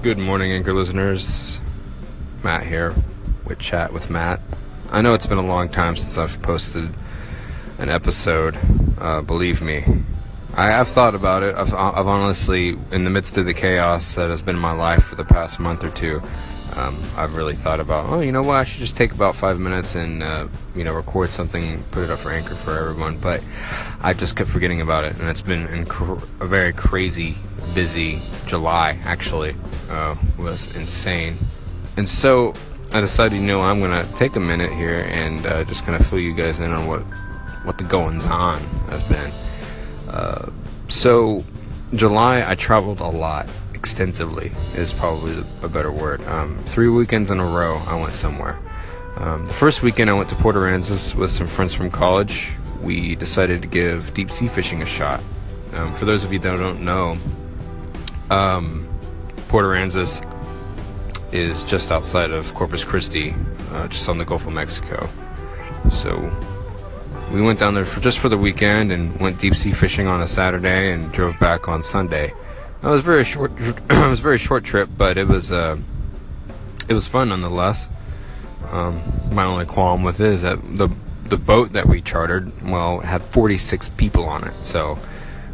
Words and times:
Good 0.00 0.16
morning, 0.16 0.52
Anchor 0.52 0.74
listeners. 0.74 1.60
Matt 2.44 2.64
here 2.64 2.94
with 3.44 3.58
Chat 3.58 3.92
with 3.92 4.10
Matt. 4.10 4.40
I 4.92 5.02
know 5.02 5.12
it's 5.12 5.26
been 5.26 5.38
a 5.38 5.46
long 5.46 5.68
time 5.68 5.96
since 5.96 6.16
I've 6.16 6.40
posted 6.40 6.90
an 7.78 7.88
episode. 7.88 8.56
Uh, 9.00 9.22
believe 9.22 9.60
me, 9.60 9.82
I 10.54 10.66
have 10.66 10.86
thought 10.86 11.16
about 11.16 11.42
it. 11.42 11.56
I've, 11.56 11.74
I've, 11.74 12.06
honestly, 12.06 12.78
in 12.92 13.02
the 13.02 13.10
midst 13.10 13.38
of 13.38 13.46
the 13.46 13.54
chaos 13.54 14.14
that 14.14 14.30
has 14.30 14.40
been 14.40 14.56
my 14.56 14.70
life 14.70 15.02
for 15.02 15.16
the 15.16 15.24
past 15.24 15.58
month 15.58 15.82
or 15.82 15.90
two, 15.90 16.22
um, 16.76 16.96
I've 17.16 17.34
really 17.34 17.56
thought 17.56 17.80
about, 17.80 18.08
oh, 18.08 18.20
you 18.20 18.30
know 18.30 18.44
what? 18.44 18.54
I 18.54 18.62
should 18.62 18.78
just 18.78 18.96
take 18.96 19.10
about 19.10 19.34
five 19.34 19.58
minutes 19.58 19.96
and 19.96 20.22
uh, 20.22 20.46
you 20.76 20.84
know 20.84 20.94
record 20.94 21.30
something, 21.30 21.82
put 21.90 22.04
it 22.04 22.10
up 22.10 22.20
for 22.20 22.30
Anchor 22.30 22.54
for 22.54 22.78
everyone. 22.78 23.18
But 23.18 23.42
I 24.00 24.12
just 24.12 24.36
kept 24.36 24.48
forgetting 24.48 24.80
about 24.80 25.02
it, 25.02 25.18
and 25.18 25.28
it's 25.28 25.42
been 25.42 25.66
inc- 25.66 26.22
a 26.40 26.46
very 26.46 26.72
crazy, 26.72 27.36
busy 27.74 28.22
July. 28.46 28.96
Actually, 29.02 29.56
uh, 29.88 30.16
was 30.38 30.74
insane, 30.76 31.38
and 31.96 32.08
so 32.08 32.54
I 32.92 33.00
decided, 33.00 33.36
you 33.36 33.46
know, 33.46 33.60
I'm 33.60 33.80
gonna 33.80 34.08
take 34.14 34.36
a 34.36 34.40
minute 34.40 34.72
here 34.72 35.06
and 35.08 35.44
uh, 35.46 35.64
just 35.64 35.84
kind 35.84 36.00
of 36.00 36.06
fill 36.06 36.18
you 36.18 36.34
guys 36.34 36.60
in 36.60 36.70
on 36.72 36.86
what 36.86 37.02
what 37.64 37.76
the 37.76 37.84
goings 37.84 38.26
on 38.26 38.60
has 38.88 39.04
been. 39.04 39.30
Uh, 40.08 40.50
so, 40.88 41.44
July, 41.94 42.48
I 42.48 42.54
traveled 42.54 43.00
a 43.00 43.06
lot, 43.06 43.46
extensively 43.74 44.52
is 44.74 44.92
probably 44.92 45.44
a 45.62 45.68
better 45.68 45.92
word. 45.92 46.26
Um, 46.26 46.58
three 46.64 46.88
weekends 46.88 47.30
in 47.30 47.40
a 47.40 47.44
row, 47.44 47.76
I 47.86 48.00
went 48.00 48.14
somewhere. 48.14 48.58
Um, 49.16 49.46
the 49.46 49.52
first 49.52 49.82
weekend, 49.82 50.08
I 50.08 50.14
went 50.14 50.28
to 50.30 50.34
Port 50.36 50.56
Aransas 50.56 51.14
with 51.14 51.30
some 51.30 51.46
friends 51.46 51.74
from 51.74 51.90
college. 51.90 52.52
We 52.80 53.16
decided 53.16 53.62
to 53.62 53.68
give 53.68 54.14
deep 54.14 54.30
sea 54.30 54.48
fishing 54.48 54.80
a 54.80 54.86
shot. 54.86 55.20
Um, 55.74 55.92
for 55.92 56.06
those 56.06 56.24
of 56.24 56.32
you 56.32 56.38
that 56.38 56.56
don't 56.56 56.84
know, 56.84 57.18
um, 58.30 58.88
Port 59.48 59.64
Aransas 59.64 60.24
is 61.32 61.64
just 61.64 61.90
outside 61.90 62.30
of 62.30 62.52
Corpus 62.54 62.84
Christi, 62.84 63.34
uh, 63.72 63.88
just 63.88 64.08
on 64.08 64.18
the 64.18 64.24
Gulf 64.24 64.46
of 64.46 64.52
Mexico. 64.52 65.08
So 65.90 66.30
we 67.32 67.42
went 67.42 67.58
down 67.58 67.74
there 67.74 67.84
for 67.84 68.00
just 68.00 68.18
for 68.18 68.28
the 68.28 68.38
weekend 68.38 68.92
and 68.92 69.18
went 69.18 69.38
deep 69.38 69.54
sea 69.54 69.72
fishing 69.72 70.06
on 70.06 70.20
a 70.20 70.26
Saturday 70.26 70.92
and 70.92 71.10
drove 71.12 71.38
back 71.38 71.68
on 71.68 71.82
Sunday. 71.82 72.34
It 72.82 72.86
was 72.86 73.02
very 73.02 73.24
short. 73.24 73.52
it 73.58 74.08
was 74.08 74.20
a 74.20 74.22
very 74.22 74.38
short 74.38 74.64
trip, 74.64 74.88
but 74.96 75.16
it 75.18 75.26
was 75.26 75.50
uh, 75.50 75.78
it 76.88 76.94
was 76.94 77.06
fun 77.06 77.30
nonetheless. 77.30 77.88
Um, 78.70 79.02
my 79.32 79.44
only 79.44 79.66
qualm 79.66 80.02
with 80.02 80.20
it 80.20 80.26
is 80.26 80.42
that 80.42 80.58
the 80.76 80.88
the 81.24 81.36
boat 81.36 81.72
that 81.72 81.86
we 81.86 82.00
chartered, 82.00 82.50
well, 82.62 83.00
had 83.00 83.22
46 83.22 83.90
people 83.90 84.24
on 84.24 84.44
it, 84.44 84.64
so 84.64 84.98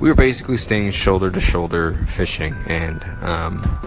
we 0.00 0.08
were 0.08 0.14
basically 0.14 0.56
staying 0.56 0.90
shoulder 0.90 1.30
to 1.30 1.40
shoulder 1.40 1.94
fishing. 2.06 2.54
And 2.66 3.02
um, 3.22 3.78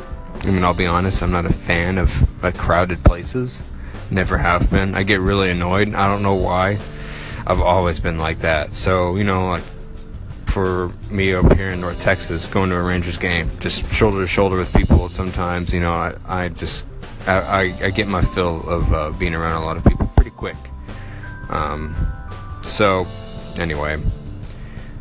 I 0.43 0.51
mean, 0.51 0.63
I'll 0.63 0.73
be 0.73 0.85
honest, 0.85 1.21
I'm 1.23 1.31
not 1.31 1.45
a 1.45 1.53
fan 1.53 1.97
of 1.97 2.27
crowded 2.57 3.03
places. 3.03 3.63
Never 4.09 4.37
have 4.37 4.69
been. 4.69 4.95
I 4.95 5.03
get 5.03 5.21
really 5.21 5.49
annoyed. 5.51 5.93
I 5.93 6.07
don't 6.07 6.21
know 6.21 6.35
why. 6.35 6.79
I've 7.47 7.61
always 7.61 7.99
been 7.99 8.17
like 8.17 8.39
that. 8.39 8.75
So, 8.75 9.15
you 9.15 9.23
know, 9.23 9.47
like 9.49 9.63
for 10.45 10.91
me 11.09 11.33
up 11.33 11.53
here 11.53 11.71
in 11.71 11.79
North 11.79 12.01
Texas, 12.01 12.45
going 12.45 12.69
to 12.71 12.75
a 12.75 12.81
Rangers 12.81 13.17
game, 13.17 13.49
just 13.59 13.89
shoulder 13.93 14.19
to 14.19 14.27
shoulder 14.27 14.57
with 14.57 14.73
people. 14.73 15.07
Sometimes, 15.07 15.73
you 15.73 15.79
know, 15.79 15.93
I, 15.93 16.15
I 16.27 16.49
just 16.49 16.85
I, 17.25 17.39
I, 17.39 17.61
I 17.85 17.89
get 17.91 18.07
my 18.07 18.21
fill 18.21 18.67
of 18.69 18.93
uh, 18.93 19.11
being 19.11 19.33
around 19.33 19.61
a 19.61 19.65
lot 19.65 19.77
of 19.77 19.85
people 19.85 20.07
pretty 20.15 20.31
quick. 20.31 20.57
Um, 21.49 21.95
so, 22.63 23.07
anyway, 23.57 24.01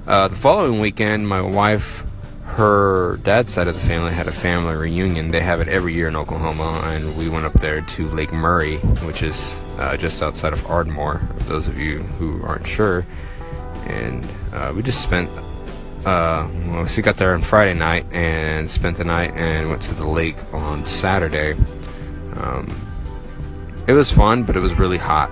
uh, 0.07 0.29
the 0.29 0.37
following 0.37 0.81
weekend, 0.81 1.29
my 1.29 1.41
wife, 1.41 2.05
her 2.45 3.19
dad's 3.19 3.53
side 3.53 3.69
of 3.69 3.75
the 3.75 3.81
family 3.81 4.13
had 4.13 4.27
a 4.27 4.33
family 4.33 4.75
reunion. 4.75 5.31
They 5.31 5.41
have 5.41 5.61
it 5.61 5.69
every 5.69 5.95
year 5.95 6.09
in 6.09 6.17
Oklahoma, 6.17 6.83
and 6.85 7.17
we 7.17 7.29
went 7.29 7.47
up 7.47 7.53
there 7.55 7.81
to 7.81 8.09
Lake 8.09 8.33
Murray, 8.33 8.79
which 9.07 9.23
is 9.23 9.59
uh, 9.79 9.97
just 9.97 10.23
outside 10.23 10.53
of 10.53 10.67
Ardmore. 10.67 11.21
For 11.39 11.45
those 11.45 11.69
of 11.69 11.79
you 11.79 11.99
who 12.19 12.43
aren't 12.45 12.67
sure, 12.67 13.07
and 13.87 14.27
uh, 14.53 14.73
we 14.75 14.83
just 14.83 15.03
spent. 15.03 15.31
Uh, 16.05 16.49
well, 16.69 16.87
we 16.97 17.03
got 17.03 17.19
there 17.19 17.35
on 17.35 17.43
Friday 17.43 17.75
night 17.75 18.07
and 18.11 18.69
spent 18.71 18.97
the 18.97 19.05
night 19.05 19.33
and 19.35 19.69
went 19.69 19.83
to 19.83 19.95
the 19.95 20.07
lake 20.07 20.37
on 20.55 20.85
Saturday. 20.87 21.53
Um, 22.37 22.75
it 23.87 23.93
was 23.93 24.11
fun, 24.11 24.45
but 24.45 24.57
it 24.57 24.61
was 24.61 24.75
really 24.75 24.99
hot. 24.99 25.31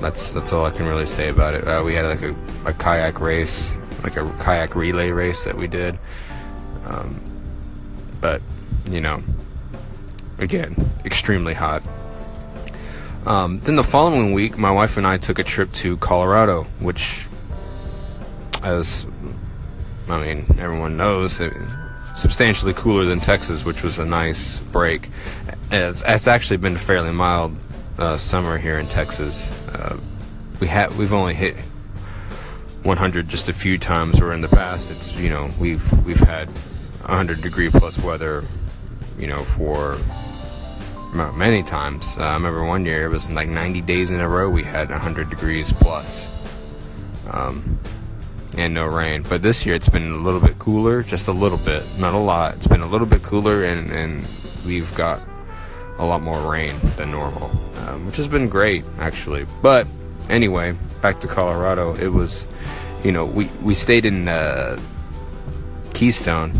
That's 0.00 0.32
that's 0.32 0.52
all 0.52 0.64
I 0.64 0.70
can 0.70 0.86
really 0.86 1.06
say 1.06 1.28
about 1.28 1.54
it. 1.54 1.66
Uh, 1.66 1.82
we 1.84 1.94
had 1.94 2.04
like 2.04 2.22
a, 2.22 2.34
a, 2.66 2.72
kayak 2.72 3.20
race, 3.20 3.78
like 4.04 4.16
a 4.16 4.30
kayak 4.38 4.76
relay 4.76 5.10
race 5.10 5.44
that 5.44 5.56
we 5.56 5.66
did. 5.66 5.98
Um, 6.86 7.20
but 8.20 8.40
you 8.88 9.00
know, 9.00 9.22
again, 10.38 10.76
extremely 11.04 11.54
hot. 11.54 11.82
Um, 13.26 13.58
then 13.60 13.76
the 13.76 13.84
following 13.84 14.34
week, 14.34 14.58
my 14.58 14.70
wife 14.70 14.98
and 14.98 15.06
I 15.06 15.16
took 15.16 15.38
a 15.38 15.44
trip 15.44 15.72
to 15.72 15.96
Colorado, 15.96 16.64
which 16.78 17.26
as 18.62 19.06
I 20.08 20.20
mean, 20.20 20.44
everyone 20.58 20.96
knows, 20.96 21.40
it, 21.40 21.54
substantially 22.14 22.74
cooler 22.74 23.06
than 23.06 23.20
Texas, 23.20 23.64
which 23.64 23.82
was 23.82 23.98
a 23.98 24.04
nice 24.04 24.58
break. 24.58 25.08
It's, 25.70 26.02
it's 26.06 26.28
actually 26.28 26.58
been 26.58 26.76
a 26.76 26.78
fairly 26.78 27.10
mild 27.10 27.56
uh, 27.98 28.18
summer 28.18 28.58
here 28.58 28.78
in 28.78 28.86
Texas. 28.86 29.50
Uh, 29.68 29.98
we 30.60 30.66
had 30.66 30.96
we've 30.96 31.12
only 31.12 31.34
hit 31.34 31.56
100 32.84 33.28
just 33.28 33.48
a 33.48 33.52
few 33.52 33.78
times. 33.78 34.20
Where 34.20 34.32
in 34.32 34.40
the 34.40 34.48
past, 34.48 34.90
it's 34.90 35.14
you 35.16 35.28
know 35.28 35.50
we've 35.58 36.04
we've 36.04 36.20
had 36.20 36.48
100 37.00 37.42
degree 37.42 37.70
plus 37.70 37.98
weather, 37.98 38.44
you 39.18 39.26
know 39.26 39.44
for 39.44 39.98
many 41.34 41.62
times. 41.62 42.16
Uh, 42.18 42.22
I 42.22 42.34
remember 42.34 42.64
one 42.64 42.84
year 42.84 43.06
it 43.06 43.08
was 43.08 43.30
like 43.30 43.48
90 43.48 43.80
days 43.82 44.10
in 44.10 44.20
a 44.20 44.28
row 44.28 44.50
we 44.50 44.64
had 44.64 44.90
100 44.90 45.30
degrees 45.30 45.72
plus. 45.72 46.28
Um, 47.30 47.78
and 48.56 48.74
no 48.74 48.86
rain. 48.86 49.24
But 49.28 49.42
this 49.42 49.66
year 49.66 49.74
it's 49.74 49.88
been 49.88 50.12
a 50.12 50.16
little 50.16 50.40
bit 50.40 50.58
cooler, 50.58 51.02
just 51.02 51.28
a 51.28 51.32
little 51.32 51.58
bit, 51.58 51.82
not 51.98 52.14
a 52.14 52.18
lot. 52.18 52.54
It's 52.54 52.66
been 52.66 52.82
a 52.82 52.86
little 52.86 53.06
bit 53.06 53.22
cooler, 53.22 53.64
and, 53.64 53.90
and 53.90 54.24
we've 54.64 54.92
got 54.94 55.20
a 55.98 56.04
lot 56.04 56.22
more 56.22 56.40
rain 56.50 56.74
than 56.96 57.10
normal, 57.10 57.50
um, 57.86 58.06
which 58.06 58.16
has 58.16 58.28
been 58.28 58.48
great 58.48 58.84
actually. 58.98 59.46
But 59.62 59.86
anyway, 60.28 60.76
back 61.04 61.20
to 61.20 61.28
Colorado. 61.28 61.94
It 61.96 62.08
was, 62.08 62.46
you 63.04 63.12
know, 63.12 63.26
we 63.26 63.50
we 63.62 63.74
stayed 63.74 64.06
in 64.06 64.26
uh, 64.26 64.80
Keystone. 65.92 66.50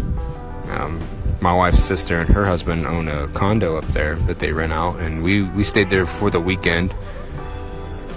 Um, 0.69 1.01
my 1.41 1.55
wife's 1.55 1.83
sister 1.83 2.21
and 2.21 2.29
her 2.29 2.45
husband 2.45 2.87
own 2.87 3.09
a 3.09 3.27
condo 3.29 3.79
up 3.79 3.87
there 3.95 4.17
that 4.27 4.41
they 4.41 4.53
rent 4.53 4.75
out, 4.75 4.97
and 4.97 5.23
we 5.23 5.45
we 5.45 5.65
stayed 5.65 5.89
there 5.89 6.05
for 6.05 6.29
the 6.29 6.41
weekend 6.41 6.95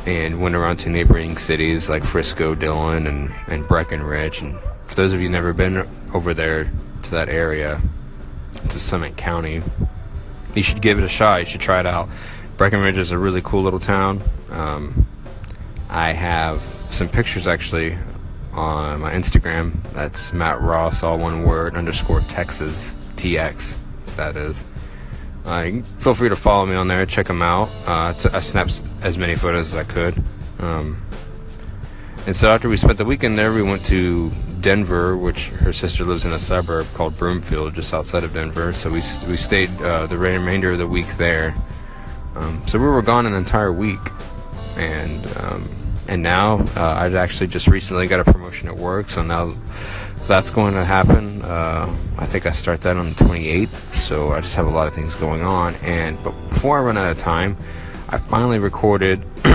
and 0.06 0.42
went 0.42 0.54
around 0.54 0.80
to 0.80 0.90
neighboring 0.90 1.38
cities 1.38 1.88
like 1.88 2.04
Frisco, 2.04 2.56
Dillon, 2.56 3.08
and, 3.08 3.32
and 3.48 3.66
Breckenridge. 3.66 4.42
And 4.42 4.60
for 4.86 4.96
those 4.96 5.14
of 5.14 5.22
you 5.22 5.30
never 5.30 5.54
been 5.54 5.88
over 6.14 6.34
there 6.34 6.70
to 7.04 7.12
that 7.12 7.30
area, 7.30 7.82
to 8.68 8.80
Summit 8.80 9.16
County, 9.16 9.62
you 10.56 10.64
should 10.64 10.82
give 10.82 10.98
it 11.00 11.06
a 11.06 11.10
shot. 11.10 11.40
You 11.40 11.46
should 11.46 11.62
try 11.62 11.80
it 11.80 11.86
out. 11.86 12.10
Breckenridge 12.58 12.98
is 12.98 13.14
a 13.14 13.18
really 13.18 13.42
cool 13.42 13.64
little 13.64 13.80
town. 13.80 14.22
Um, 14.50 15.08
I 15.90 16.12
have 16.12 16.62
some 16.92 17.08
pictures 17.09 17.48
actually 17.48 17.98
on 18.53 19.00
my 19.00 19.12
Instagram. 19.12 19.74
That's 19.94 20.34
Matt 20.34 20.62
Ross, 20.62 21.03
all 21.03 21.18
one 21.18 21.44
word, 21.44 21.75
underscore 21.75 22.22
Texas, 22.22 22.94
TX, 23.16 23.78
that 24.16 24.36
is. 24.36 24.64
Uh, 25.46 25.81
feel 26.00 26.14
free 26.14 26.28
to 26.28 26.36
follow 26.36 26.66
me 26.66 26.75
on 26.75 26.88
there. 26.88 27.06
Check 27.06 27.28
them 27.28 27.42
out. 27.42 27.70
Uh, 27.86 28.14
snapped 28.14 28.81
as 29.02 29.18
many 29.18 29.36
photos 29.36 29.74
as 29.74 29.80
I 29.80 29.84
could. 29.84 30.22
Um, 30.59 31.02
and 32.25 32.36
so 32.36 32.52
after 32.52 32.68
we 32.68 32.75
spent 32.75 32.98
the 32.98 33.06
weekend 33.06 33.40
there, 33.40 33.54
we 33.54 33.62
went 33.62 33.86
to 33.86 34.30
Denver, 34.59 35.16
which 35.16 35.48
her 35.50 35.72
sister 35.72 36.04
lives 36.04 36.25
in 36.25 36.34
a 36.34 36.40
suburb 36.40 36.86
called 36.94 37.18
Broomfield, 37.18 37.74
just 37.74 37.94
outside 37.94 38.25
of 38.25 38.34
Denver. 38.34 38.74
So 38.74 38.90
we 38.90 39.02
we 39.30 39.38
stayed 39.38 39.69
uh, 39.81 40.08
the 40.08 40.18
remainder 40.18 40.72
of 40.72 40.80
the 40.80 40.88
week 40.88 41.07
there. 41.16 41.56
Um, 42.36 42.62
so 42.68 42.78
we 42.78 42.86
were 42.86 43.01
gone 43.01 43.25
an 43.25 43.34
entire 43.34 43.72
week, 43.72 44.01
and 44.75 45.25
um, 45.38 45.69
and 46.07 46.24
now 46.24 46.59
uh, 46.75 46.95
I've 46.98 47.15
actually 47.15 47.48
just 47.48 47.68
recently 47.68 48.07
got 48.07 48.19
a 48.19 48.24
promotion 48.24 48.68
at 48.68 48.77
work. 48.77 49.09
So 49.09 49.24
now 49.24 49.54
that's 50.27 50.50
going 50.50 50.74
to 50.74 50.83
happen. 50.83 51.42
Uh, 51.42 51.95
I 52.18 52.25
think 52.25 52.45
I 52.45 52.51
start 52.51 52.81
that 52.81 52.98
on 52.98 53.09
the 53.09 53.15
28th, 53.15 53.94
so 53.94 54.31
I 54.31 54.42
just 54.42 54.56
have 54.56 54.68
a 54.68 54.71
lot 54.71 54.88
of 54.88 54.94
things 54.94 55.15
going 55.15 55.44
on. 55.44 55.75
And 55.75 56.18
but 56.24 56.31
before 56.50 56.80
I 56.80 56.81
run 56.81 56.98
out 56.98 57.09
of 57.09 57.18
time, 57.18 57.57
I 58.09 58.18
finally 58.18 58.59
recorded. 58.59 59.24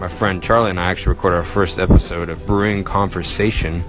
my 0.00 0.08
friend 0.08 0.42
Charlie 0.42 0.70
and 0.70 0.80
I 0.80 0.90
actually 0.90 1.10
recorded 1.10 1.36
our 1.36 1.42
first 1.42 1.78
episode 1.78 2.30
of 2.30 2.46
Brewing 2.46 2.84
Conversation 2.84 3.84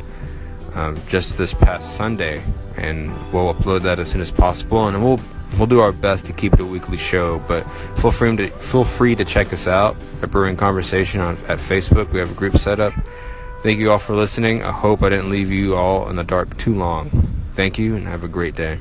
um, 0.75 1.00
just 1.07 1.38
this 1.38 1.54
past 1.54 1.95
Sunday, 1.95 2.44
and 2.75 3.09
we'll 3.31 3.54
upload 3.54 3.83
that 3.83 3.97
as 3.97 4.09
soon 4.09 4.19
as 4.19 4.30
possible. 4.30 4.88
And 4.88 5.01
we'll 5.01 5.21
we'll 5.57 5.68
do 5.68 5.80
our 5.80 5.92
best 5.92 6.25
to 6.27 6.33
keep 6.33 6.53
it 6.53 6.59
a 6.59 6.65
weekly 6.65 6.98
show. 6.98 7.39
But 7.48 7.63
feel 8.00 8.12
free 8.12 8.36
to 8.36 8.50
feel 8.50 8.83
free 8.83 9.15
to 9.15 9.25
check 9.25 9.53
us 9.53 9.68
out 9.68 9.95
at 10.21 10.31
Brewing 10.31 10.57
Conversation 10.57 11.21
on 11.21 11.38
at 11.48 11.59
Facebook. 11.59 12.12
We 12.12 12.19
have 12.19 12.31
a 12.31 12.36
group 12.36 12.57
set 12.57 12.80
up. 12.80 12.94
Thank 13.63 13.80
you 13.80 13.92
all 13.92 14.00
for 14.00 14.15
listening. 14.15 14.63
I 14.63 14.71
hope 14.71 15.03
I 15.03 15.09
didn't 15.09 15.30
leave 15.30 15.51
you 15.51 15.75
all 15.75 16.09
in 16.09 16.15
the 16.15 16.24
dark 16.24 16.57
too 16.57 16.74
long. 16.74 17.09
Thank 17.56 17.77
you 17.77 17.95
and 17.95 18.07
have 18.07 18.24
a 18.24 18.27
great 18.27 18.56
day. 18.56 18.80